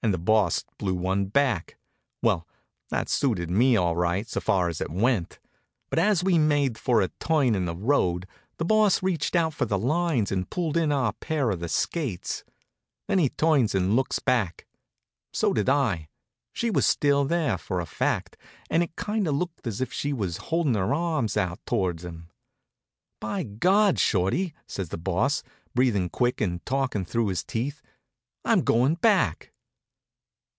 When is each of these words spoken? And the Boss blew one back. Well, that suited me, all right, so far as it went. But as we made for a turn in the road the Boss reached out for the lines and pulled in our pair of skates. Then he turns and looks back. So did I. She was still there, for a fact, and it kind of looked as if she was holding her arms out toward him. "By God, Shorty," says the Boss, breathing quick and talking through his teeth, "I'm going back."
And 0.00 0.14
the 0.14 0.18
Boss 0.18 0.64
blew 0.78 0.94
one 0.94 1.26
back. 1.26 1.76
Well, 2.22 2.46
that 2.88 3.08
suited 3.08 3.50
me, 3.50 3.76
all 3.76 3.96
right, 3.96 4.28
so 4.28 4.40
far 4.40 4.68
as 4.68 4.80
it 4.80 4.92
went. 4.92 5.40
But 5.90 5.98
as 5.98 6.22
we 6.22 6.38
made 6.38 6.78
for 6.78 7.02
a 7.02 7.08
turn 7.18 7.56
in 7.56 7.64
the 7.64 7.74
road 7.74 8.26
the 8.58 8.64
Boss 8.64 9.02
reached 9.02 9.34
out 9.34 9.52
for 9.54 9.64
the 9.66 9.76
lines 9.76 10.30
and 10.30 10.48
pulled 10.48 10.76
in 10.76 10.92
our 10.92 11.14
pair 11.14 11.50
of 11.50 11.68
skates. 11.68 12.44
Then 13.08 13.18
he 13.18 13.28
turns 13.28 13.74
and 13.74 13.96
looks 13.96 14.20
back. 14.20 14.66
So 15.32 15.52
did 15.52 15.68
I. 15.68 16.08
She 16.52 16.70
was 16.70 16.86
still 16.86 17.24
there, 17.24 17.58
for 17.58 17.80
a 17.80 17.84
fact, 17.84 18.36
and 18.70 18.84
it 18.84 18.94
kind 18.94 19.26
of 19.26 19.34
looked 19.34 19.66
as 19.66 19.80
if 19.80 19.92
she 19.92 20.12
was 20.12 20.36
holding 20.36 20.74
her 20.74 20.94
arms 20.94 21.36
out 21.36 21.58
toward 21.66 22.02
him. 22.02 22.30
"By 23.20 23.42
God, 23.42 23.98
Shorty," 23.98 24.54
says 24.68 24.90
the 24.90 24.96
Boss, 24.96 25.42
breathing 25.74 26.08
quick 26.08 26.40
and 26.40 26.64
talking 26.64 27.04
through 27.04 27.26
his 27.26 27.42
teeth, 27.42 27.82
"I'm 28.44 28.60
going 28.62 28.94
back." 28.94 29.50